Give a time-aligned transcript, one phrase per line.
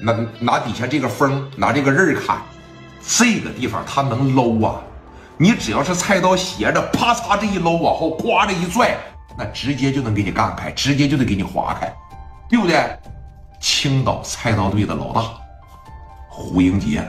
[0.00, 2.38] 拿拿底下这个风，拿这个刃砍，
[3.02, 4.80] 这个地方他能搂啊！
[5.38, 8.96] 你只要是菜刀斜着，啪嚓这一搂，往后呱这一拽，
[9.38, 11.92] 那直接就能给你干开，直接就得给你划开，
[12.48, 12.84] 对不对？
[13.60, 15.22] 青岛菜刀队的老大
[16.28, 17.02] 胡英杰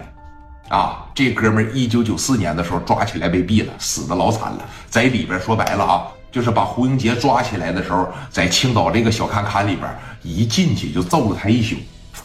[0.69, 4.59] 啊，这哥们儿一九九四年的时候抓起来被毙了，死的老惨了。
[4.89, 9.89] 在里边说白了啊，就是把胡英杰抓起来的时候，在青岛这个小看看里边，
[10.23, 11.75] 一进去就揍了他一宿。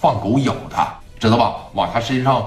[0.02, 1.54] 放狗咬他，知道吧？
[1.74, 2.44] 往他身上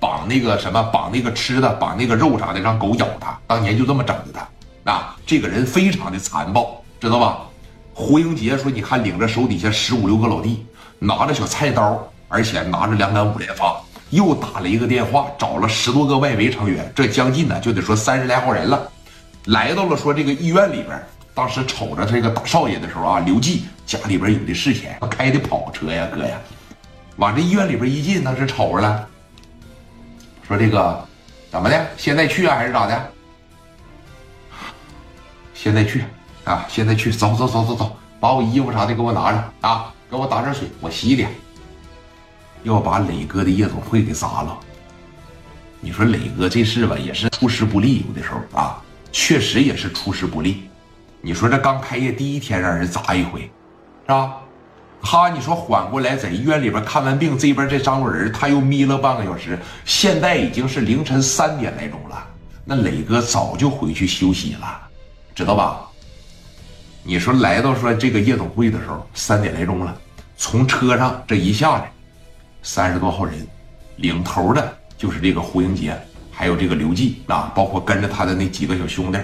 [0.00, 3.38] 绑那个什么，绑那个吃的，绑那个肉啥的，让狗咬他。
[3.46, 4.90] 当年就这么整的他。
[4.90, 7.40] 啊，这个人非常的残暴，知道吧？
[7.92, 10.64] 胡英杰说：“你看，领着手底下十五六个老弟，
[10.98, 18.90] 拿着小菜刀，而且拿着两杆五连发，又打了一个电话，找了十多个外围成员，这将近呢就得说三十来号人了，
[19.44, 20.98] 来到了说这个医院里边。
[21.34, 26.38] 当时瞅着这个大少爷的时候啊，刘季家里边有的是钱，开的跑车呀，哥呀。”
[27.16, 29.08] 往这医院里边一进，当时瞅着了，
[30.46, 31.06] 说：“这个
[31.50, 31.86] 怎么的？
[31.96, 33.12] 现在去啊，还是咋的？
[35.54, 36.04] 现在去
[36.44, 36.64] 啊！
[36.68, 39.92] 现在去，走走走走走，把我衣服啥的给我拿着啊！
[40.10, 41.30] 给我打点水，我洗脸。
[42.62, 44.56] 要把磊哥的夜总会给砸了。
[45.80, 50.68] 你说磊哥这事吧，也是出师不利，有的时候啊，确实也是出师不利。
[51.20, 53.50] 你说这刚开业第一天让人砸一回，
[54.02, 54.36] 是吧？”
[55.08, 59.56] 他，你说缓过来，在医院里边看完病，这边这张文他又眯了半个小时。
[59.84, 62.26] 现在已经是凌晨三点来钟了，
[62.64, 64.80] 那磊哥早就回去休息了，
[65.32, 65.86] 知道吧？
[67.04, 69.96] 你说来到说这个夜总会的时候，三点来钟了，
[70.36, 71.92] 从车上这一下来，
[72.64, 73.46] 三十多号人，
[73.98, 75.96] 领头的就是这个胡英杰，
[76.32, 79.20] 还有这个刘季啊，包括跟着他的那几个小兄弟，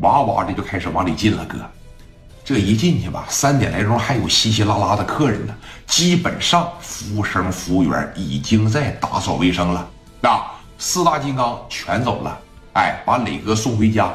[0.00, 1.58] 哇哇的就开始往里进了，哥。
[2.44, 5.54] 这一进去吧，三点来钟还有稀稀拉拉的客人呢。
[5.86, 9.88] 基本上服务生、服务员已经在打扫卫生了。
[10.22, 12.36] 啊，四大金刚全走了，
[12.74, 14.10] 哎，把磊哥送回家，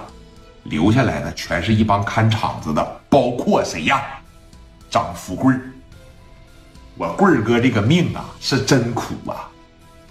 [0.64, 4.04] 留下来的全是一帮看场子的，包括谁呀？
[4.90, 5.54] 张富贵
[6.96, 9.48] 我贵哥这个命啊是真苦啊。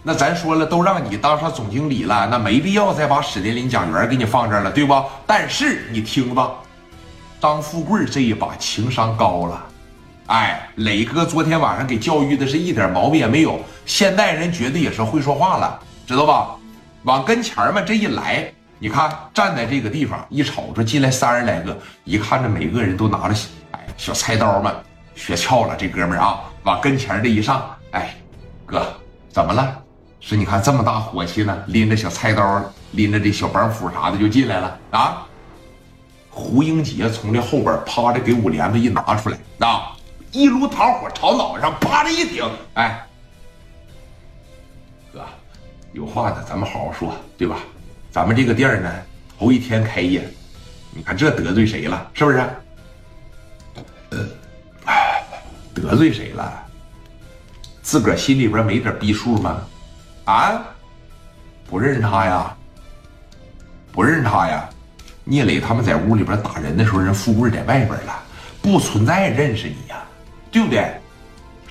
[0.03, 5.05] 那咱说了，都让你当上总经理了，那没必要再把史殿林、蒋元给你放这儿了，对不？
[5.27, 6.51] 但是你听吧。
[7.41, 9.67] 张富贵这一把情商高了，
[10.27, 16.57] 哎，磊哥昨天晚上给教育的是一点毛病也没有，现代人绝对也是会说话了，知道吧？
[17.05, 23.35] 往跟前儿嘛这一来，你看站在这个地方一瞅着进来三十来个，一看着每个人都拿着
[23.71, 24.73] 哎小菜刀嘛，
[25.15, 28.17] 学翘了这哥们儿啊，往跟前这一上，哎，
[28.65, 28.85] 哥
[29.29, 29.77] 怎么了？
[30.19, 32.61] 是你看这么大火气呢，拎着小菜刀，
[32.93, 35.25] 拎着这小板斧啥的就进来了啊？
[36.37, 39.97] 胡英杰从这后边趴着，给五帘子一拿出来，啊，
[40.33, 43.07] 一炉桃火朝脑上啪的一顶，哎，
[45.11, 45.25] 哥，
[45.93, 47.57] 有话呢，咱们好好说，对吧？
[48.11, 48.93] 咱们这个店呢，
[49.39, 50.29] 头一天开业，
[50.91, 52.11] 你看这得罪谁了？
[52.13, 52.39] 是不是？
[55.75, 56.67] 得罪谁了？
[57.81, 59.63] 自个儿心里边没点逼数吗？
[60.27, 60.63] 啊？
[61.67, 62.55] 不认识他呀？
[63.91, 64.69] 不认识他呀？
[65.29, 68.23] 聂磊他们在屋里边打人的时候，人富贵在外边了，
[68.63, 69.97] 不存在认识你呀，
[70.53, 70.89] 对不对？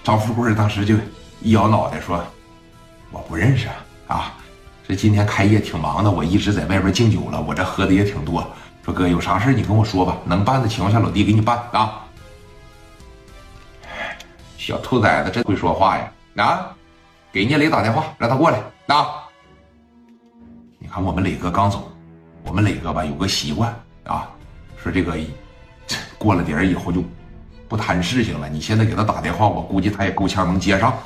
[0.04, 0.94] 张富贵当时就
[1.42, 2.22] 一摇脑袋说
[3.12, 3.70] ：“我不认识
[4.08, 4.34] 啊，
[4.86, 8.46] 这今天开业挺忙的，我一直在外边敬酒了，我这喝的也挺多。
[8.84, 12.04] 说哥有啥事你跟我说吧，能办的情况下，老弟给你办啊。”
[14.60, 16.12] 小兔崽子真会说话呀！
[16.44, 16.76] 啊，
[17.32, 19.24] 给聂磊打电话，让他过来啊。
[20.78, 21.90] 你看我们磊哥刚走。
[22.46, 23.74] 我们磊哥吧有个习惯
[24.06, 24.30] 啊，
[24.82, 25.18] 说这个
[26.18, 27.04] 过了点以后就
[27.68, 28.48] 不谈事情了。
[28.48, 30.98] 你现在给他打电话，我估计他也够呛能接上。